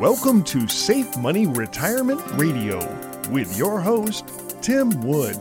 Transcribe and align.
Welcome 0.00 0.42
to 0.44 0.66
Safe 0.66 1.16
Money 1.18 1.46
Retirement 1.46 2.20
Radio 2.32 2.78
with 3.30 3.56
your 3.56 3.80
host, 3.80 4.28
Tim 4.60 4.90
Wood. 5.02 5.36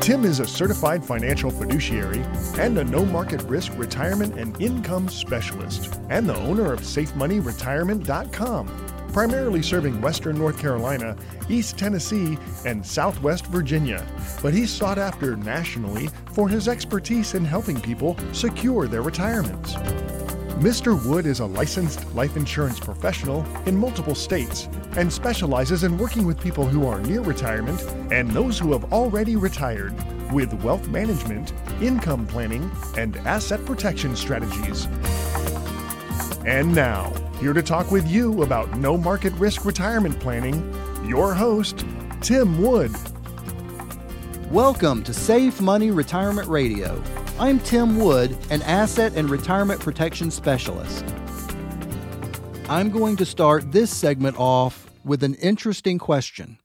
Tim 0.00 0.24
is 0.24 0.40
a 0.40 0.48
certified 0.48 1.04
financial 1.04 1.48
fiduciary 1.48 2.24
and 2.58 2.76
a 2.76 2.82
no 2.82 3.06
market 3.06 3.40
risk 3.42 3.70
retirement 3.76 4.36
and 4.36 4.60
income 4.60 5.08
specialist, 5.08 6.00
and 6.10 6.28
the 6.28 6.34
owner 6.34 6.72
of 6.72 6.80
SafeMoneyRetirement.com, 6.80 8.66
primarily 9.12 9.62
serving 9.62 10.00
Western 10.00 10.36
North 10.36 10.58
Carolina, 10.58 11.16
East 11.48 11.78
Tennessee, 11.78 12.36
and 12.66 12.84
Southwest 12.84 13.46
Virginia. 13.46 14.04
But 14.42 14.54
he's 14.54 14.72
sought 14.72 14.98
after 14.98 15.36
nationally 15.36 16.08
for 16.32 16.48
his 16.48 16.66
expertise 16.66 17.34
in 17.34 17.44
helping 17.44 17.80
people 17.80 18.16
secure 18.32 18.88
their 18.88 19.02
retirements. 19.02 19.76
Mr. 20.58 21.00
Wood 21.06 21.24
is 21.24 21.38
a 21.38 21.46
licensed 21.46 22.12
life 22.16 22.36
insurance 22.36 22.80
professional 22.80 23.46
in 23.66 23.76
multiple 23.76 24.16
states 24.16 24.68
and 24.96 25.12
specializes 25.12 25.84
in 25.84 25.96
working 25.96 26.26
with 26.26 26.40
people 26.40 26.66
who 26.66 26.84
are 26.84 27.00
near 27.02 27.20
retirement 27.20 27.80
and 28.10 28.28
those 28.32 28.58
who 28.58 28.72
have 28.72 28.92
already 28.92 29.36
retired 29.36 29.94
with 30.32 30.52
wealth 30.64 30.88
management, 30.88 31.52
income 31.80 32.26
planning, 32.26 32.68
and 32.96 33.16
asset 33.18 33.64
protection 33.66 34.16
strategies. 34.16 34.88
And 36.44 36.74
now, 36.74 37.12
here 37.38 37.52
to 37.52 37.62
talk 37.62 37.92
with 37.92 38.08
you 38.08 38.42
about 38.42 38.78
no 38.78 38.96
market 38.96 39.34
risk 39.34 39.64
retirement 39.64 40.18
planning, 40.18 40.74
your 41.06 41.34
host, 41.34 41.86
Tim 42.20 42.60
Wood. 42.60 42.90
Welcome 44.50 45.04
to 45.04 45.14
Safe 45.14 45.60
Money 45.60 45.92
Retirement 45.92 46.48
Radio. 46.48 47.00
I'm 47.40 47.60
Tim 47.60 48.00
Wood, 48.00 48.36
an 48.50 48.62
asset 48.62 49.12
and 49.14 49.30
retirement 49.30 49.78
protection 49.78 50.28
specialist. 50.28 51.04
I'm 52.68 52.90
going 52.90 53.14
to 53.14 53.24
start 53.24 53.70
this 53.70 53.96
segment 53.96 54.36
off 54.40 54.90
with 55.04 55.22
an 55.22 55.34
interesting 55.34 56.00
question. 56.00 56.58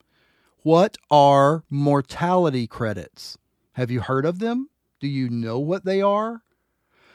What 0.63 0.97
are 1.11 1.63
mortality 1.69 2.65
credits? 2.65 3.37
Have 3.73 3.91
you 3.91 3.99
heard 3.99 4.25
of 4.25 4.39
them? 4.39 4.67
Do 4.99 5.07
you 5.07 5.29
know 5.29 5.59
what 5.59 5.85
they 5.85 6.01
are? 6.01 6.41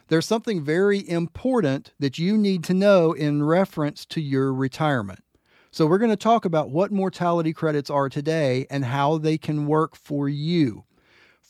There's 0.07 0.25
something 0.25 0.63
very 0.63 1.09
important 1.09 1.95
that 1.99 2.17
you 2.17 2.39
need 2.39 2.63
to 2.63 2.75
know 2.75 3.13
in 3.13 3.43
reference 3.43 4.07
to 4.07 4.21
your 4.21 4.55
retirement. 4.55 5.25
So, 5.73 5.85
we're 5.85 5.99
going 5.99 6.13
to 6.13 6.17
talk 6.17 6.45
about 6.45 6.71
what 6.71 6.93
mortality 6.93 7.53
credits 7.53 7.91
are 7.91 8.09
today 8.09 8.69
and 8.71 8.85
how 8.85 9.19
they 9.19 9.37
can 9.37 9.67
work 9.67 9.97
for 9.97 10.29
you. 10.29 10.85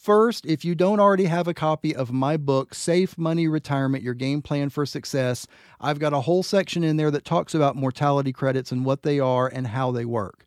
First, 0.01 0.47
if 0.47 0.65
you 0.65 0.77
don't 0.77 1.01
already 1.01 1.25
have 1.25 1.49
a 1.49 1.53
copy 1.53 1.95
of 1.95 2.13
my 2.13 2.37
book, 2.37 2.73
Safe 2.73 3.19
Money 3.19 3.49
Retirement 3.49 4.05
Your 4.05 4.15
Game 4.15 4.41
Plan 4.41 4.71
for 4.71 4.87
Success, 4.87 5.49
I've 5.81 5.99
got 5.99 6.13
a 6.13 6.21
whole 6.21 6.45
section 6.45 6.85
in 6.85 6.97
there 6.97 7.11
that 7.11 7.25
talks 7.25 7.53
about 7.53 7.75
mortality 7.75 8.33
credits 8.33 8.71
and 8.71 8.85
what 8.85 9.03
they 9.03 9.19
are 9.19 9.49
and 9.49 9.67
how 9.67 9.91
they 9.91 10.05
work. 10.05 10.45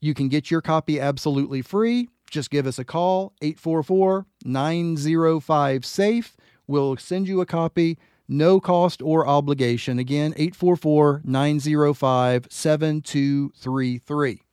You 0.00 0.14
can 0.14 0.28
get 0.28 0.48
your 0.48 0.62
copy 0.62 1.00
absolutely 1.00 1.60
free. 1.60 2.08
Just 2.30 2.50
give 2.50 2.68
us 2.68 2.78
a 2.78 2.84
call, 2.84 3.34
844 3.42 4.26
905 4.44 5.84
SAFE. 5.84 6.36
We'll 6.68 6.96
send 6.96 7.26
you 7.26 7.40
a 7.40 7.46
copy, 7.46 7.98
no 8.28 8.60
cost 8.60 9.02
or 9.02 9.26
obligation. 9.26 9.98
Again, 9.98 10.34
844 10.36 11.22
905 11.24 12.46
7233. 12.48 14.43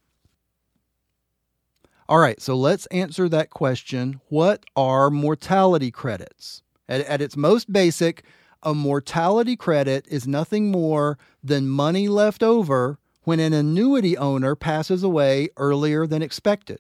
All 2.12 2.20
right, 2.20 2.42
so 2.42 2.58
let's 2.58 2.88
answer 2.88 3.30
that 3.30 3.52
question. 3.52 4.20
What 4.28 4.66
are 4.76 5.09
mortality 5.09 5.92
credits? 5.92 6.62
At, 6.90 7.00
at, 7.06 7.22
its 7.22 7.38
most 7.38 7.72
basic, 7.72 8.26
a 8.62 8.73
mortality 8.73 9.56
credit 9.56 10.06
is 10.09 10.28
nothing 10.28 10.72
more 10.72 11.17
than 11.42 11.70
money 11.70 12.09
left 12.09 12.44
over 12.44 13.00
when 13.23 13.39
an 13.39 13.54
annuity 13.54 14.17
owner 14.17 14.58
passes 14.58 15.04
away 15.04 15.52
earlier 15.56 16.06
than 16.06 16.22
expected. 16.22 16.80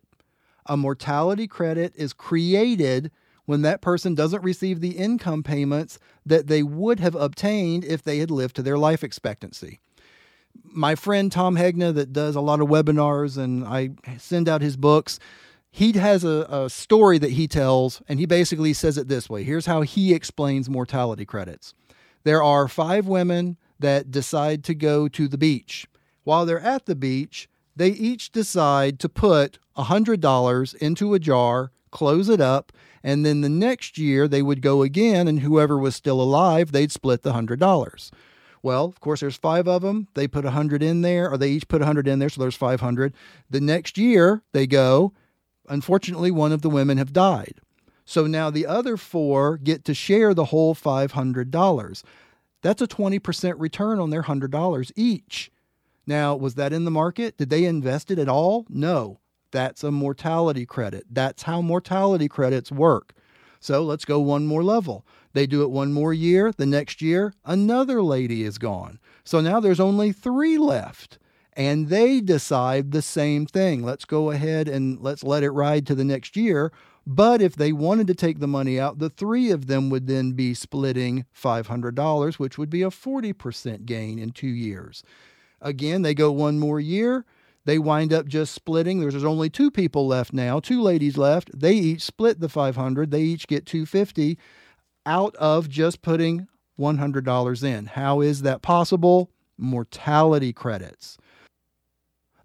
A 0.65 0.75
mortality 0.75 1.47
credit 1.47 1.93
is 1.95 2.11
created 2.11 3.09
when 3.45 3.61
that 3.61 3.81
person 3.81 4.13
doesn't 4.13 4.43
receive 4.43 4.81
the 4.81 4.97
income 4.97 5.43
payments 5.43 5.97
that 6.25 6.47
they 6.47 6.61
would 6.61 6.99
have 6.99 7.15
obtained 7.15 7.85
if 7.85 8.03
they 8.03 8.17
had 8.17 8.31
lived 8.31 8.57
to 8.57 8.61
their 8.61 8.77
life 8.77 9.01
expectancy 9.01 9.79
my 10.63 10.95
friend 10.95 11.31
Tom 11.31 11.55
Hegna, 11.55 11.93
that 11.93 12.13
does 12.13 12.35
a 12.35 12.41
lot 12.41 12.61
of 12.61 12.67
webinars 12.67 13.37
and 13.37 13.65
I 13.65 13.91
send 14.17 14.47
out 14.47 14.61
his 14.61 14.77
books, 14.77 15.19
he 15.71 15.93
has 15.93 16.23
a, 16.23 16.45
a, 16.49 16.69
story 16.69 17.17
that 17.17 17.31
he 17.31 17.47
tells, 17.47 18.01
and 18.09 18.19
he 18.19 18.25
basically 18.25 18.73
says 18.73 18.97
it 18.97 19.07
this 19.07 19.29
way. 19.29 19.43
Here's 19.43 19.65
how 19.65 19.81
he 19.83 20.13
explains 20.13 20.69
mortality 20.69 21.25
credits. 21.25 21.73
There 22.23 22.43
are 22.43 22.67
five 22.67 23.07
women 23.07 23.57
that 23.79 24.11
decide 24.11 24.63
to 24.65 24.75
go 24.75 25.07
to 25.07 25.27
the 25.27 25.37
beach. 25.37 25.87
While 26.23 26.45
they're 26.45 26.59
at 26.59 26.85
the 26.85 26.95
beach, 26.95 27.49
they 27.75 27.89
each 27.89 28.31
decide 28.31 28.99
to 28.99 29.09
put 29.09 29.59
$100 29.77 30.75
into 30.75 31.13
a 31.13 31.19
jar, 31.19 31.71
close 31.89 32.27
it 32.27 32.41
up, 32.41 32.73
and 33.01 33.25
then 33.25 33.41
the 33.41 33.49
next 33.49 33.97
year 33.97 34.27
they 34.27 34.41
would 34.41 34.61
go 34.61 34.81
again, 34.83 35.27
and 35.27 35.39
whoever 35.39 35.77
was 35.77 35.95
still 35.95 36.21
alive, 36.21 36.71
they'd 36.71 36.91
split 36.91 37.23
the 37.23 37.33
$100. 37.33 38.11
Well, 38.63 38.85
of 38.85 38.99
course, 38.99 39.21
there's 39.21 39.35
five 39.35 39.67
of 39.67 39.81
them. 39.81 40.07
They 40.13 40.27
put 40.27 40.43
100 40.43 40.83
in 40.83 41.01
there, 41.01 41.31
or 41.31 41.37
they 41.37 41.49
each 41.49 41.67
put 41.67 41.81
100 41.81 42.07
in 42.07 42.19
there, 42.19 42.29
so 42.29 42.41
there's 42.41 42.55
500. 42.55 43.13
The 43.49 43.61
next 43.61 43.97
year 43.97 44.43
they 44.51 44.67
go. 44.67 45.13
Unfortunately, 45.67 46.31
one 46.31 46.51
of 46.51 46.61
the 46.61 46.69
women 46.69 46.97
have 46.97 47.13
died. 47.13 47.61
So 48.05 48.27
now 48.27 48.49
the 48.49 48.65
other 48.65 48.97
four 48.97 49.57
get 49.57 49.85
to 49.85 49.93
share 49.93 50.33
the 50.33 50.45
whole 50.45 50.75
$500. 50.75 52.03
That's 52.61 52.81
a 52.81 52.87
20% 52.87 53.55
return 53.57 53.99
on 53.99 54.09
their 54.09 54.23
$100 54.23 54.91
each. 54.95 55.51
Now, 56.05 56.35
was 56.35 56.55
that 56.55 56.73
in 56.73 56.85
the 56.85 56.91
market? 56.91 57.37
Did 57.37 57.49
they 57.49 57.65
invest 57.65 58.11
it 58.11 58.19
at 58.19 58.29
all? 58.29 58.65
No. 58.69 59.19
That's 59.51 59.83
a 59.83 59.91
mortality 59.91 60.65
credit. 60.65 61.05
That's 61.09 61.43
how 61.43 61.61
mortality 61.61 62.27
credits 62.27 62.71
work. 62.71 63.13
So 63.61 63.83
let's 63.83 64.05
go 64.05 64.19
one 64.19 64.47
more 64.47 64.63
level. 64.63 65.05
They 65.33 65.47
do 65.47 65.61
it 65.61 65.69
one 65.69 65.93
more 65.93 66.13
year. 66.13 66.51
The 66.51 66.65
next 66.65 67.01
year, 67.01 67.33
another 67.45 68.01
lady 68.01 68.43
is 68.43 68.57
gone. 68.57 68.99
So 69.23 69.39
now 69.39 69.59
there's 69.59 69.79
only 69.79 70.11
three 70.11 70.57
left. 70.57 71.19
And 71.53 71.89
they 71.89 72.21
decide 72.21 72.91
the 72.91 73.01
same 73.03 73.45
thing. 73.45 73.83
Let's 73.83 74.05
go 74.05 74.31
ahead 74.31 74.67
and 74.67 74.99
let's 74.99 75.23
let 75.23 75.43
it 75.43 75.51
ride 75.51 75.85
to 75.87 75.95
the 75.95 76.03
next 76.03 76.35
year. 76.35 76.71
But 77.05 77.41
if 77.41 77.55
they 77.55 77.71
wanted 77.71 78.07
to 78.07 78.15
take 78.15 78.39
the 78.39 78.47
money 78.47 78.79
out, 78.79 78.99
the 78.99 79.09
three 79.09 79.51
of 79.51 79.67
them 79.67 79.89
would 79.89 80.07
then 80.07 80.31
be 80.31 80.53
splitting 80.53 81.25
$500, 81.35 82.39
which 82.39 82.57
would 82.57 82.69
be 82.69 82.81
a 82.81 82.89
40% 82.89 83.85
gain 83.85 84.17
in 84.17 84.31
two 84.31 84.47
years. 84.47 85.03
Again, 85.61 86.01
they 86.01 86.13
go 86.15 86.31
one 86.31 86.59
more 86.59 86.79
year. 86.79 87.25
They 87.65 87.77
wind 87.77 88.11
up 88.11 88.27
just 88.27 88.53
splitting. 88.53 88.99
There's 88.99 89.23
only 89.23 89.49
two 89.49 89.69
people 89.69 90.07
left 90.07 90.33
now, 90.33 90.59
two 90.59 90.81
ladies 90.81 91.17
left. 91.17 91.51
They 91.53 91.73
each 91.73 92.01
split 92.01 92.39
the 92.39 92.49
500. 92.49 93.11
They 93.11 93.21
each 93.21 93.47
get 93.47 93.65
250 93.65 94.37
out 95.05 95.35
of 95.35 95.69
just 95.69 96.01
putting 96.01 96.47
$100 96.79 97.63
in. 97.63 97.85
How 97.85 98.21
is 98.21 98.41
that 98.41 98.61
possible? 98.61 99.31
Mortality 99.57 100.53
credits. 100.53 101.17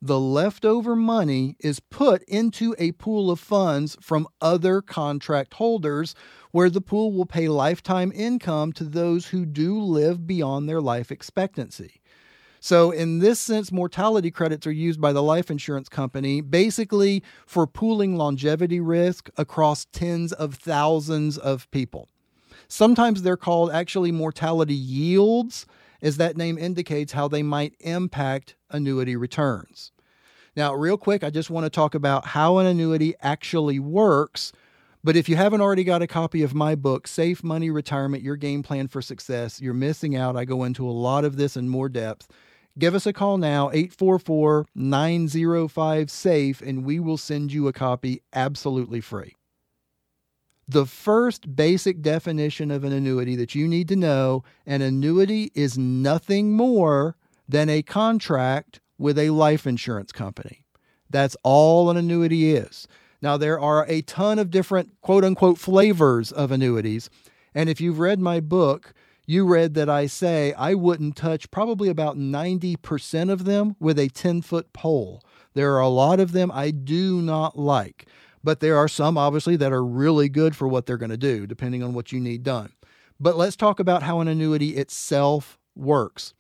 The 0.03 0.21
leftover 0.21 0.95
money 0.95 1.57
is 1.59 1.81
put 1.81 2.23
into 2.25 2.75
a 2.79 2.93
pool 2.93 3.31
of 3.31 3.41
funds 3.41 3.97
from 4.01 4.29
other 4.43 4.83
contract 4.83 5.55
holders 5.55 6.15
where 6.51 6.69
the 6.69 6.83
pool 6.83 7.13
will 7.13 7.27
pay 7.27 7.49
lifetime 7.49 8.13
income 8.15 8.73
to 8.75 8.85
those 8.85 9.27
who 9.27 9.47
do 9.47 9.81
live 9.81 10.27
beyond 10.27 10.69
their 10.69 10.83
life 10.83 11.11
expectancy. 11.11 12.03
So, 12.67 12.91
in 12.91 13.21
this 13.21 13.39
sense, 13.39 13.71
mortality 13.71 14.33
credits 14.33 14.67
are 14.67 14.73
used 14.73 15.01
by 15.01 15.13
the 15.13 15.23
life 15.23 15.53
insurance 15.53 15.89
company 15.89 16.41
basically 16.41 17.23
for 17.47 17.65
pooling 17.65 18.17
longevity 18.17 18.81
risk 18.81 19.31
across 19.37 19.85
tens 19.93 20.33
of 20.33 20.57
thousands 20.57 21.39
of 21.39 21.71
people. 21.71 22.09
Sometimes 22.67 23.23
they're 23.23 23.37
called 23.37 23.71
actually 23.71 24.11
mortality 24.11 24.75
yields, 24.75 25.65
as 26.03 26.17
that 26.17 26.37
name 26.37 26.59
indicates 26.59 27.13
how 27.13 27.29
they 27.29 27.45
might 27.45 27.77
impact 27.79 28.57
annuity 28.69 29.15
returns. 29.15 29.93
Now, 30.57 30.75
real 30.75 30.99
quick, 30.99 31.23
I 31.23 31.31
just 31.31 31.51
want 31.51 31.67
to 31.67 31.71
talk 31.71 31.95
about 31.95 32.27
how 32.27 32.59
an 32.59 32.67
annuity 32.67 33.15
actually 33.23 33.79
works. 33.79 34.51
But 35.05 35.15
if 35.15 35.29
you 35.29 35.37
haven't 35.37 35.61
already 35.61 35.85
got 35.85 36.03
a 36.03 36.09
copy 36.09 36.43
of 36.43 36.53
my 36.53 36.75
book, 36.75 37.07
Safe 37.07 37.45
Money 37.45 37.71
Retirement 37.71 38.25
Your 38.25 38.35
Game 38.35 38.65
Plan 38.65 38.89
for 38.89 39.01
Success, 39.01 39.61
you're 39.61 39.73
missing 39.73 40.17
out. 40.17 40.37
I 40.37 40.45
go 40.45 40.65
into 40.65 40.85
a 40.85 40.91
lot 40.91 41.25
of 41.25 41.37
this 41.37 41.57
in 41.57 41.69
more 41.69 41.89
depth. 41.89 42.27
Give 42.79 42.95
us 42.95 43.07
a 43.07 43.13
call 43.13 43.39
now, 43.39 43.71
844 43.71 44.67
905 44.75 46.11
SAFE, 46.11 46.61
and 46.61 46.85
we 46.85 47.01
will 47.01 47.17
send 47.17 47.53
you 47.53 47.69
a 47.69 47.73
copy 47.73 48.23
absolutely 48.35 49.01
free. 49.01 49.35
The 50.69 50.85
first 50.85 51.55
basic 51.55 52.03
definition 52.03 52.71
of 52.71 52.85
an 52.85 52.93
annuity 52.93 53.37
that 53.37 53.55
you 53.55 53.67
need 53.69 53.89
to 53.89 53.97
know 53.97 54.45
an 54.67 54.83
annuity 54.83 55.53
is 55.55 55.79
nothing 55.79 56.53
more 56.53 57.17
than 57.49 57.69
a 57.71 57.83
contract 57.83 58.81
with 58.99 59.19
a 59.19 59.31
life 59.31 59.67
insurance 59.67 60.13
company. 60.13 60.65
That's 61.09 61.37
all 61.45 61.89
an 61.89 61.97
annuity 61.97 62.55
is. 62.55 62.89
Now, 63.23 63.37
there 63.37 63.59
are 63.59 63.87
a 63.89 64.03
ton 64.03 64.39
of 64.39 64.51
different 64.51 65.01
quote 65.01 65.25
unquote 65.25 65.59
flavors 65.59 66.33
of 66.33 66.51
annuities. 66.51 67.09
And 67.55 67.71
if 67.71 67.81
you've 67.81 68.01
read 68.01 68.21
my 68.21 68.41
book, 68.41 68.93
You 69.29 69.45
read 69.45 69.75
that 69.75 69.91
I 69.91 70.07
say 70.07 70.53
I 70.53 70.75
wouldn't 70.75 71.17
touch 71.17 71.51
probably 71.51 71.89
about 71.89 72.17
90% 72.17 73.31
of 73.31 73.45
them 73.45 73.75
with 73.81 73.99
a 73.99 74.09
10 74.09 74.43
foot 74.43 74.73
pole. 74.73 75.21
There 75.55 75.75
are 75.75 75.81
a 75.81 75.89
lot 75.89 76.21
of 76.21 76.31
them 76.31 76.53
I 76.55 76.71
do 76.71 77.21
not 77.21 77.59
like, 77.59 78.07
but 78.45 78.61
there 78.61 78.77
are 78.77 78.87
some 78.87 79.19
obviously 79.19 79.57
that 79.57 79.73
are 79.73 79.85
really 79.85 80.29
good 80.29 80.55
for 80.55 80.69
what 80.69 80.87
they're 80.87 80.97
going 80.97 81.11
to 81.11 81.17
do, 81.17 81.45
depending 81.45 81.83
on 81.83 81.93
what 81.93 82.13
you 82.13 82.21
need 82.21 82.45
done. 82.45 82.73
But 83.19 83.37
let's 83.37 83.57
talk 83.57 83.81
about 83.81 84.05
how 84.05 84.21
an 84.21 84.29
annuity 84.29 84.77
itself 84.77 85.59
works. 85.75 86.35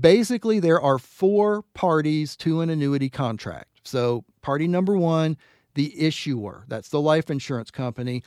Basically, 0.00 0.60
there 0.60 0.80
are 0.80 0.98
four 0.98 1.62
parties 1.74 2.36
to 2.36 2.62
an 2.62 2.70
annuity 2.70 3.10
contract. 3.10 3.80
So, 3.84 4.24
party 4.40 4.66
number 4.66 4.96
one, 4.96 5.36
the 5.74 6.00
issuer, 6.00 6.64
that's 6.68 6.88
the 6.88 7.00
life 7.00 7.30
insurance 7.30 7.70
company. 7.70 8.22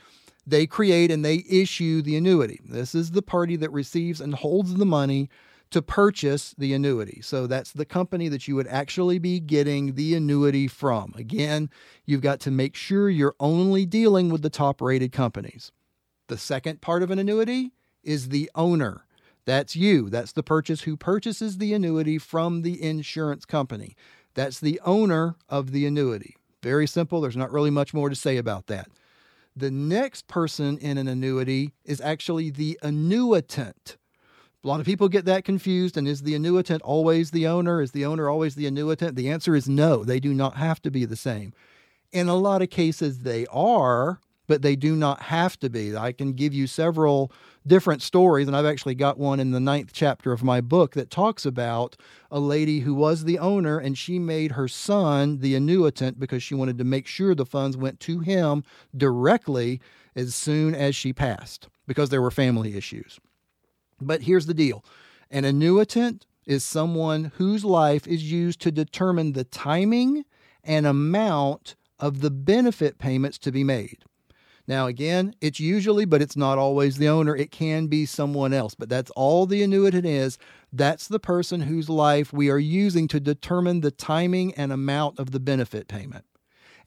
They 0.46 0.66
create 0.66 1.10
and 1.10 1.24
they 1.24 1.44
issue 1.48 2.02
the 2.02 2.16
annuity. 2.16 2.60
This 2.64 2.94
is 2.94 3.10
the 3.10 3.22
party 3.22 3.56
that 3.56 3.72
receives 3.72 4.20
and 4.20 4.34
holds 4.34 4.74
the 4.74 4.86
money 4.86 5.28
to 5.70 5.82
purchase 5.82 6.54
the 6.56 6.72
annuity. 6.72 7.20
So 7.22 7.46
that's 7.46 7.72
the 7.72 7.84
company 7.84 8.28
that 8.28 8.46
you 8.46 8.54
would 8.54 8.68
actually 8.68 9.18
be 9.18 9.40
getting 9.40 9.94
the 9.94 10.14
annuity 10.14 10.68
from. 10.68 11.12
Again, 11.16 11.70
you've 12.04 12.20
got 12.20 12.38
to 12.40 12.52
make 12.52 12.76
sure 12.76 13.10
you're 13.10 13.34
only 13.40 13.84
dealing 13.84 14.30
with 14.30 14.42
the 14.42 14.50
top 14.50 14.80
rated 14.80 15.10
companies. 15.10 15.72
The 16.28 16.38
second 16.38 16.80
part 16.80 17.02
of 17.02 17.10
an 17.10 17.18
annuity 17.18 17.72
is 18.04 18.28
the 18.28 18.48
owner. 18.54 19.04
That's 19.44 19.74
you. 19.74 20.08
That's 20.10 20.32
the 20.32 20.42
purchase 20.42 20.82
who 20.82 20.96
purchases 20.96 21.58
the 21.58 21.72
annuity 21.72 22.18
from 22.18 22.62
the 22.62 22.80
insurance 22.82 23.44
company. 23.44 23.96
That's 24.34 24.60
the 24.60 24.80
owner 24.84 25.36
of 25.48 25.72
the 25.72 25.86
annuity. 25.86 26.36
Very 26.62 26.86
simple. 26.86 27.20
There's 27.20 27.36
not 27.36 27.52
really 27.52 27.70
much 27.70 27.94
more 27.94 28.08
to 28.08 28.16
say 28.16 28.36
about 28.36 28.66
that. 28.66 28.88
The 29.56 29.70
next 29.70 30.28
person 30.28 30.76
in 30.78 30.98
an 30.98 31.08
annuity 31.08 31.72
is 31.84 32.00
actually 32.02 32.50
the 32.50 32.78
annuitant. 32.82 33.96
A 34.62 34.68
lot 34.68 34.80
of 34.80 34.86
people 34.86 35.08
get 35.08 35.24
that 35.24 35.44
confused. 35.44 35.96
And 35.96 36.06
is 36.06 36.22
the 36.22 36.34
annuitant 36.34 36.80
always 36.84 37.30
the 37.30 37.46
owner? 37.46 37.80
Is 37.80 37.92
the 37.92 38.04
owner 38.04 38.28
always 38.28 38.54
the 38.54 38.66
annuitant? 38.66 39.14
The 39.14 39.30
answer 39.30 39.56
is 39.56 39.68
no, 39.68 40.04
they 40.04 40.20
do 40.20 40.34
not 40.34 40.56
have 40.56 40.82
to 40.82 40.90
be 40.90 41.04
the 41.04 41.16
same. 41.16 41.54
In 42.12 42.28
a 42.28 42.34
lot 42.34 42.62
of 42.62 42.68
cases, 42.68 43.20
they 43.20 43.46
are, 43.46 44.20
but 44.46 44.62
they 44.62 44.76
do 44.76 44.94
not 44.94 45.22
have 45.22 45.58
to 45.60 45.70
be. 45.70 45.96
I 45.96 46.12
can 46.12 46.32
give 46.32 46.54
you 46.54 46.66
several 46.66 47.32
different 47.66 48.02
stories, 48.02 48.46
and 48.46 48.56
I've 48.56 48.66
actually 48.66 48.94
got 48.94 49.18
one 49.18 49.40
in 49.40 49.50
the 49.50 49.60
ninth 49.60 49.90
chapter 49.92 50.32
of 50.32 50.42
my 50.42 50.60
book 50.60 50.92
that 50.92 51.10
talks 51.10 51.44
about 51.44 51.96
a 52.30 52.40
lady 52.40 52.80
who 52.80 52.94
was 52.94 53.24
the 53.24 53.38
owner 53.38 53.78
and 53.78 53.96
she 53.96 54.18
made 54.18 54.52
her 54.52 54.68
son 54.68 55.38
the 55.38 55.54
annuitant 55.54 56.18
because 56.18 56.42
she 56.42 56.54
wanted 56.54 56.78
to 56.78 56.84
make 56.84 57.06
sure 57.06 57.34
the 57.34 57.46
funds 57.46 57.76
went 57.76 58.00
to 58.00 58.20
him 58.20 58.62
directly 58.96 59.80
as 60.14 60.34
soon 60.34 60.74
as 60.74 60.94
she 60.94 61.12
passed 61.12 61.68
because 61.86 62.10
there 62.10 62.22
were 62.22 62.30
family 62.30 62.76
issues. 62.76 63.18
But 64.00 64.22
here's 64.22 64.46
the 64.46 64.54
deal 64.54 64.84
an 65.30 65.44
annuitant 65.44 66.26
is 66.46 66.64
someone 66.64 67.32
whose 67.36 67.64
life 67.64 68.06
is 68.06 68.30
used 68.30 68.60
to 68.60 68.70
determine 68.70 69.32
the 69.32 69.44
timing 69.44 70.24
and 70.62 70.86
amount 70.86 71.74
of 71.98 72.20
the 72.20 72.30
benefit 72.30 72.98
payments 72.98 73.38
to 73.38 73.50
be 73.50 73.64
made. 73.64 74.04
Now, 74.68 74.86
again, 74.86 75.34
it's 75.40 75.60
usually, 75.60 76.04
but 76.04 76.20
it's 76.20 76.36
not 76.36 76.58
always 76.58 76.96
the 76.96 77.08
owner. 77.08 77.36
It 77.36 77.50
can 77.52 77.86
be 77.86 78.04
someone 78.04 78.52
else, 78.52 78.74
but 78.74 78.88
that's 78.88 79.12
all 79.12 79.46
the 79.46 79.62
annuitant 79.62 80.06
is. 80.06 80.38
That's 80.72 81.06
the 81.06 81.20
person 81.20 81.62
whose 81.62 81.88
life 81.88 82.32
we 82.32 82.50
are 82.50 82.58
using 82.58 83.06
to 83.08 83.20
determine 83.20 83.80
the 83.80 83.92
timing 83.92 84.54
and 84.54 84.72
amount 84.72 85.18
of 85.18 85.30
the 85.30 85.40
benefit 85.40 85.86
payment. 85.86 86.24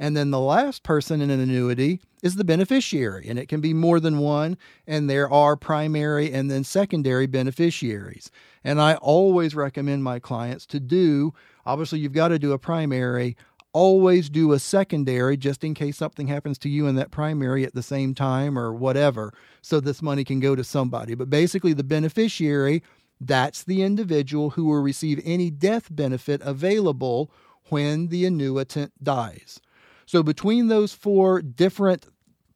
And 0.01 0.15
then 0.15 0.31
the 0.31 0.39
last 0.39 0.83
person 0.83 1.19
in 1.19 1.29
an 1.29 1.41
annuity 1.41 1.99
is 2.23 2.35
the 2.35 2.45
beneficiary, 2.45 3.27
and 3.27 3.37
it 3.37 3.49
can 3.49 3.59
be 3.59 3.73
more 3.73 3.99
than 3.99 4.17
one. 4.17 4.57
And 4.87 5.09
there 5.09 5.29
are 5.29 5.57
primary 5.57 6.31
and 6.31 6.49
then 6.49 6.63
secondary 6.63 7.27
beneficiaries. 7.27 8.31
And 8.63 8.79
I 8.79 8.95
always 8.95 9.55
recommend 9.55 10.03
my 10.03 10.19
clients 10.19 10.65
to 10.67 10.79
do, 10.79 11.33
obviously, 11.65 11.99
you've 11.99 12.13
got 12.13 12.29
to 12.29 12.39
do 12.39 12.53
a 12.53 12.57
primary 12.57 13.35
always 13.73 14.29
do 14.29 14.51
a 14.51 14.59
secondary 14.59 15.37
just 15.37 15.63
in 15.63 15.73
case 15.73 15.97
something 15.97 16.27
happens 16.27 16.57
to 16.59 16.69
you 16.69 16.87
in 16.87 16.95
that 16.95 17.11
primary 17.11 17.63
at 17.63 17.75
the 17.75 17.83
same 17.83 18.15
time 18.15 18.57
or 18.57 18.73
whatever, 18.73 19.33
so 19.61 19.79
this 19.79 20.01
money 20.01 20.23
can 20.23 20.39
go 20.39 20.55
to 20.55 20.63
somebody. 20.63 21.15
But 21.15 21.29
basically, 21.29 21.73
the 21.73 21.83
beneficiary, 21.83 22.83
that's 23.21 23.63
the 23.63 23.81
individual 23.83 24.51
who 24.51 24.65
will 24.65 24.81
receive 24.81 25.21
any 25.23 25.49
death 25.49 25.87
benefit 25.91 26.41
available 26.41 27.31
when 27.69 28.07
the 28.07 28.25
annuitant 28.25 28.91
dies. 29.01 29.59
So, 30.05 30.23
between 30.23 30.67
those 30.67 30.93
four 30.93 31.41
different 31.41 32.07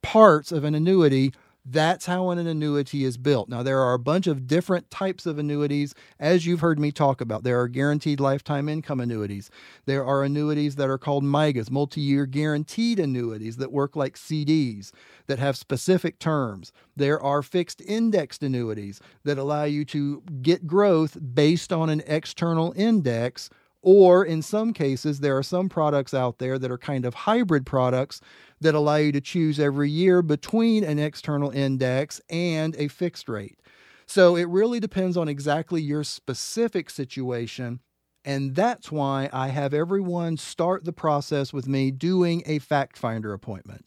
parts 0.01 0.51
of 0.51 0.63
an 0.63 0.73
annuity, 0.73 1.33
that's 1.65 2.05
how 2.05 2.29
an 2.29 2.45
annuity 2.45 3.05
is 3.05 3.17
built. 3.17 3.47
Now, 3.47 3.63
there 3.63 3.79
are 3.79 3.93
a 3.93 3.99
bunch 3.99 4.27
of 4.27 4.47
different 4.47 4.91
types 4.91 5.25
of 5.25 5.37
annuities, 5.37 5.95
as 6.19 6.45
you've 6.45 6.59
heard 6.59 6.77
me 6.79 6.91
talk 6.91 7.21
about. 7.21 7.43
There 7.43 7.59
are 7.59 7.69
guaranteed 7.69 8.19
lifetime 8.19 8.67
income 8.67 8.99
annuities. 8.99 9.49
There 9.85 10.03
are 10.03 10.23
annuities 10.23 10.75
that 10.75 10.89
are 10.89 10.97
called 10.97 11.23
MYGAs, 11.23 11.71
multi 11.71 12.01
year 12.01 12.25
guaranteed 12.25 12.99
annuities 12.99 13.57
that 13.57 13.71
work 13.71 13.95
like 13.95 14.15
CDs 14.15 14.91
that 15.27 15.39
have 15.39 15.55
specific 15.55 16.19
terms. 16.19 16.73
There 16.95 17.21
are 17.21 17.41
fixed 17.41 17.81
indexed 17.81 18.43
annuities 18.43 18.99
that 19.23 19.37
allow 19.37 19.63
you 19.63 19.85
to 19.85 20.21
get 20.41 20.67
growth 20.67 21.17
based 21.33 21.71
on 21.71 21.89
an 21.89 22.03
external 22.07 22.73
index 22.75 23.49
or 23.83 24.25
in 24.25 24.41
some 24.41 24.73
cases, 24.73 25.19
there 25.19 25.37
are 25.37 25.43
some 25.43 25.69
products 25.69 26.13
out 26.13 26.39
there 26.39 26.57
that 26.57 26.71
are 26.71 26.77
kind 26.77 27.05
of 27.05 27.13
hybrid 27.13 27.65
products 27.65 28.21
that 28.61 28.73
allow 28.73 28.95
you 28.95 29.11
to 29.11 29.21
choose 29.21 29.59
every 29.59 29.89
year 29.89 30.21
between 30.21 30.83
an 30.83 30.97
external 30.97 31.51
index 31.51 32.21
and 32.29 32.75
a 32.77 32.87
fixed 32.87 33.27
rate. 33.27 33.59
So 34.05 34.35
it 34.37 34.47
really 34.47 34.79
depends 34.79 35.17
on 35.17 35.27
exactly 35.27 35.81
your 35.81 36.03
specific 36.03 36.89
situation. 36.89 37.81
And 38.25 38.55
that's 38.55 38.89
why 38.89 39.29
I 39.33 39.49
have 39.49 39.73
everyone 39.73 40.37
start 40.37 40.85
the 40.85 40.93
process 40.93 41.51
with 41.51 41.67
me 41.67 41.91
doing 41.91 42.41
a 42.45 42.59
fact 42.59 42.97
finder 42.97 43.33
appointment. 43.33 43.85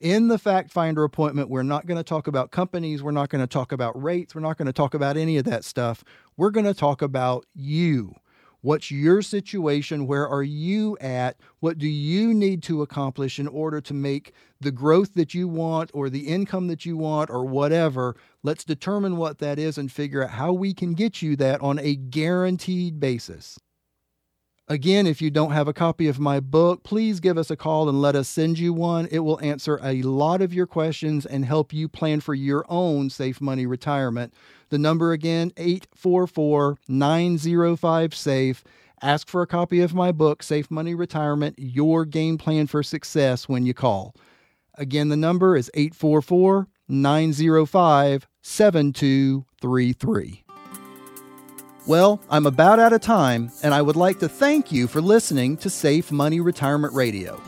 In 0.00 0.28
the 0.28 0.38
fact 0.38 0.70
finder 0.70 1.02
appointment, 1.02 1.48
we're 1.48 1.62
not 1.62 1.86
going 1.86 1.98
to 1.98 2.04
talk 2.04 2.28
about 2.28 2.52
companies. 2.52 3.02
We're 3.02 3.10
not 3.10 3.28
going 3.28 3.40
to 3.40 3.46
talk 3.46 3.72
about 3.72 4.00
rates. 4.00 4.34
We're 4.34 4.40
not 4.40 4.56
going 4.56 4.66
to 4.66 4.72
talk 4.72 4.94
about 4.94 5.16
any 5.16 5.36
of 5.36 5.44
that 5.46 5.64
stuff. 5.64 6.04
We're 6.36 6.50
going 6.50 6.66
to 6.66 6.74
talk 6.74 7.02
about 7.02 7.44
you. 7.54 8.14
What's 8.64 8.92
your 8.92 9.22
situation? 9.22 10.06
Where 10.06 10.28
are 10.28 10.44
you 10.44 10.96
at? 11.00 11.36
What 11.58 11.78
do 11.78 11.88
you 11.88 12.32
need 12.32 12.62
to 12.64 12.82
accomplish 12.82 13.40
in 13.40 13.48
order 13.48 13.80
to 13.80 13.92
make 13.92 14.32
the 14.60 14.70
growth 14.70 15.14
that 15.14 15.34
you 15.34 15.48
want 15.48 15.90
or 15.92 16.08
the 16.08 16.28
income 16.28 16.68
that 16.68 16.86
you 16.86 16.96
want 16.96 17.28
or 17.28 17.44
whatever? 17.44 18.14
Let's 18.44 18.64
determine 18.64 19.16
what 19.16 19.38
that 19.38 19.58
is 19.58 19.78
and 19.78 19.90
figure 19.90 20.22
out 20.22 20.30
how 20.30 20.52
we 20.52 20.74
can 20.74 20.94
get 20.94 21.20
you 21.20 21.34
that 21.36 21.60
on 21.60 21.80
a 21.80 21.96
guaranteed 21.96 23.00
basis. 23.00 23.58
Again, 24.68 25.06
if 25.06 25.20
you 25.20 25.30
don't 25.30 25.50
have 25.50 25.66
a 25.66 25.72
copy 25.72 26.06
of 26.06 26.20
my 26.20 26.38
book, 26.38 26.84
please 26.84 27.20
give 27.20 27.36
us 27.36 27.50
a 27.50 27.56
call 27.56 27.88
and 27.88 28.00
let 28.00 28.14
us 28.14 28.28
send 28.28 28.58
you 28.58 28.72
one. 28.72 29.08
It 29.10 29.18
will 29.18 29.40
answer 29.40 29.80
a 29.82 30.02
lot 30.02 30.40
of 30.40 30.54
your 30.54 30.66
questions 30.66 31.26
and 31.26 31.44
help 31.44 31.72
you 31.72 31.88
plan 31.88 32.20
for 32.20 32.34
your 32.34 32.64
own 32.68 33.10
safe 33.10 33.40
money 33.40 33.66
retirement. 33.66 34.32
The 34.70 34.78
number 34.78 35.12
again, 35.12 35.52
844 35.56 36.78
905 36.88 38.14
SAFE. 38.14 38.64
Ask 39.02 39.28
for 39.28 39.42
a 39.42 39.48
copy 39.48 39.80
of 39.80 39.94
my 39.94 40.12
book, 40.12 40.44
Safe 40.44 40.70
Money 40.70 40.94
Retirement 40.94 41.56
Your 41.58 42.04
Game 42.04 42.38
Plan 42.38 42.68
for 42.68 42.84
Success, 42.84 43.48
when 43.48 43.66
you 43.66 43.74
call. 43.74 44.14
Again, 44.76 45.08
the 45.08 45.16
number 45.16 45.56
is 45.56 45.72
844 45.74 46.68
905 46.88 48.28
7233. 48.42 50.44
Well, 51.84 52.20
I'm 52.30 52.46
about 52.46 52.78
out 52.78 52.92
of 52.92 53.00
time, 53.00 53.50
and 53.64 53.74
I 53.74 53.82
would 53.82 53.96
like 53.96 54.20
to 54.20 54.28
thank 54.28 54.70
you 54.70 54.86
for 54.86 55.00
listening 55.00 55.56
to 55.56 55.68
Safe 55.68 56.12
Money 56.12 56.38
Retirement 56.38 56.94
Radio. 56.94 57.42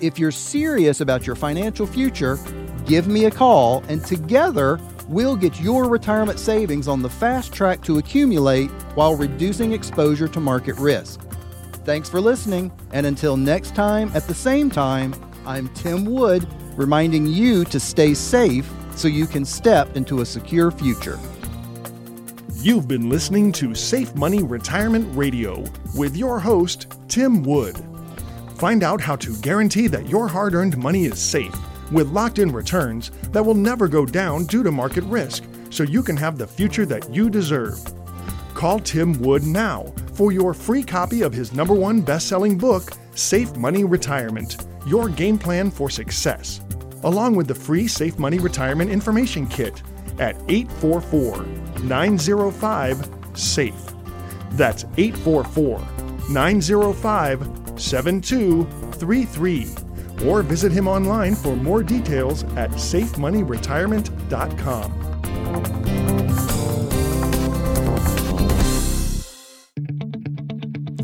If 0.00 0.18
you're 0.18 0.32
serious 0.32 1.00
about 1.00 1.24
your 1.24 1.36
financial 1.36 1.86
future, 1.86 2.36
give 2.84 3.06
me 3.06 3.26
a 3.26 3.30
call, 3.30 3.84
and 3.88 4.04
together 4.04 4.80
we'll 5.06 5.36
get 5.36 5.60
your 5.60 5.88
retirement 5.88 6.40
savings 6.40 6.88
on 6.88 7.00
the 7.00 7.08
fast 7.08 7.52
track 7.52 7.80
to 7.82 7.98
accumulate 7.98 8.72
while 8.96 9.14
reducing 9.14 9.72
exposure 9.72 10.26
to 10.26 10.40
market 10.40 10.74
risk. 10.78 11.20
Thanks 11.84 12.08
for 12.08 12.20
listening, 12.20 12.72
and 12.92 13.06
until 13.06 13.36
next 13.36 13.76
time 13.76 14.10
at 14.14 14.26
the 14.26 14.34
same 14.34 14.68
time, 14.68 15.14
I'm 15.46 15.68
Tim 15.74 16.04
Wood, 16.04 16.44
reminding 16.76 17.28
you 17.28 17.64
to 17.66 17.78
stay 17.78 18.14
safe 18.14 18.68
so 18.96 19.06
you 19.06 19.28
can 19.28 19.44
step 19.44 19.96
into 19.96 20.22
a 20.22 20.26
secure 20.26 20.72
future. 20.72 21.20
You've 22.62 22.88
been 22.88 23.10
listening 23.10 23.52
to 23.52 23.74
Safe 23.74 24.14
Money 24.14 24.42
Retirement 24.42 25.06
Radio 25.14 25.62
with 25.94 26.16
your 26.16 26.40
host, 26.40 26.92
Tim 27.06 27.44
Wood. 27.44 27.76
Find 28.56 28.82
out 28.82 29.00
how 29.00 29.14
to 29.16 29.36
guarantee 29.36 29.86
that 29.88 30.08
your 30.08 30.26
hard 30.26 30.54
earned 30.54 30.76
money 30.76 31.04
is 31.04 31.18
safe 31.18 31.54
with 31.92 32.08
locked 32.08 32.38
in 32.38 32.50
returns 32.50 33.10
that 33.30 33.44
will 33.44 33.54
never 33.54 33.86
go 33.86 34.06
down 34.06 34.46
due 34.46 34.62
to 34.62 34.72
market 34.72 35.04
risk, 35.04 35.44
so 35.70 35.82
you 35.84 36.02
can 36.02 36.16
have 36.16 36.38
the 36.38 36.46
future 36.46 36.86
that 36.86 37.08
you 37.14 37.28
deserve. 37.30 37.78
Call 38.54 38.80
Tim 38.80 39.12
Wood 39.20 39.44
now 39.44 39.92
for 40.14 40.32
your 40.32 40.54
free 40.54 40.82
copy 40.82 41.22
of 41.22 41.34
his 41.34 41.52
number 41.52 41.74
one 41.74 42.00
best 42.00 42.26
selling 42.26 42.56
book, 42.56 42.92
Safe 43.14 43.54
Money 43.56 43.84
Retirement 43.84 44.66
Your 44.86 45.08
Game 45.10 45.38
Plan 45.38 45.70
for 45.70 45.90
Success, 45.90 46.62
along 47.04 47.36
with 47.36 47.46
the 47.46 47.54
free 47.54 47.86
Safe 47.86 48.18
Money 48.18 48.38
Retirement 48.38 48.90
Information 48.90 49.46
Kit 49.46 49.82
at 50.18 50.36
844 50.48 51.44
905 51.82 53.10
SAFE. 53.34 53.94
That's 54.52 54.84
844 54.96 55.78
905 56.30 57.80
7233. 57.80 59.66
Or 60.26 60.42
visit 60.42 60.72
him 60.72 60.88
online 60.88 61.34
for 61.34 61.54
more 61.54 61.82
details 61.82 62.44
at 62.56 62.70
safemoneyretirement.com. 62.70 65.06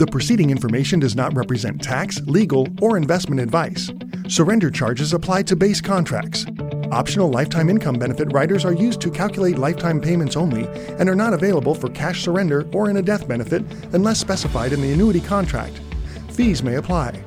The 0.02 0.10
preceding 0.10 0.50
information 0.50 0.98
does 0.98 1.14
not 1.14 1.32
represent 1.36 1.80
tax, 1.80 2.20
legal, 2.22 2.66
or 2.80 2.96
investment 2.96 3.40
advice. 3.40 3.88
Surrender 4.26 4.70
charges 4.70 5.12
apply 5.12 5.44
to 5.44 5.54
base 5.54 5.80
contracts. 5.80 6.44
Optional 6.92 7.30
lifetime 7.30 7.70
income 7.70 7.98
benefit 7.98 8.30
riders 8.34 8.66
are 8.66 8.74
used 8.74 9.00
to 9.00 9.10
calculate 9.10 9.56
lifetime 9.56 9.98
payments 9.98 10.36
only 10.36 10.66
and 10.98 11.08
are 11.08 11.14
not 11.14 11.32
available 11.32 11.74
for 11.74 11.88
cash 11.88 12.22
surrender 12.22 12.68
or 12.74 12.90
in 12.90 12.98
a 12.98 13.02
death 13.02 13.26
benefit 13.26 13.64
unless 13.94 14.20
specified 14.20 14.74
in 14.74 14.82
the 14.82 14.92
annuity 14.92 15.20
contract. 15.20 15.80
Fees 16.32 16.62
may 16.62 16.74
apply. 16.74 17.24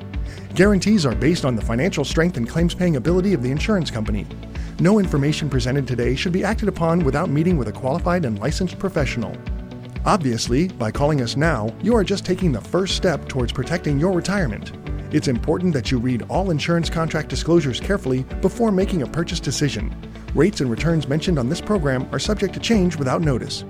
Guarantees 0.54 1.04
are 1.04 1.16
based 1.16 1.44
on 1.44 1.56
the 1.56 1.62
financial 1.62 2.04
strength 2.04 2.36
and 2.36 2.48
claims 2.48 2.76
paying 2.76 2.94
ability 2.94 3.32
of 3.32 3.42
the 3.42 3.50
insurance 3.50 3.90
company. 3.90 4.24
No 4.78 5.00
information 5.00 5.50
presented 5.50 5.88
today 5.88 6.14
should 6.14 6.32
be 6.32 6.44
acted 6.44 6.68
upon 6.68 7.02
without 7.02 7.28
meeting 7.28 7.58
with 7.58 7.66
a 7.66 7.72
qualified 7.72 8.24
and 8.24 8.38
licensed 8.38 8.78
professional. 8.78 9.36
Obviously, 10.04 10.68
by 10.68 10.92
calling 10.92 11.22
us 11.22 11.36
now, 11.36 11.74
you 11.82 11.96
are 11.96 12.04
just 12.04 12.24
taking 12.24 12.52
the 12.52 12.60
first 12.60 12.94
step 12.94 13.28
towards 13.28 13.50
protecting 13.50 13.98
your 13.98 14.12
retirement. 14.12 14.85
It's 15.16 15.28
important 15.28 15.72
that 15.72 15.90
you 15.90 15.96
read 15.96 16.26
all 16.28 16.50
insurance 16.50 16.90
contract 16.90 17.30
disclosures 17.30 17.80
carefully 17.80 18.24
before 18.42 18.70
making 18.70 19.00
a 19.00 19.06
purchase 19.06 19.40
decision. 19.40 19.90
Rates 20.34 20.60
and 20.60 20.70
returns 20.70 21.08
mentioned 21.08 21.38
on 21.38 21.48
this 21.48 21.58
program 21.58 22.06
are 22.12 22.18
subject 22.18 22.52
to 22.52 22.60
change 22.60 22.96
without 22.96 23.22
notice. 23.22 23.64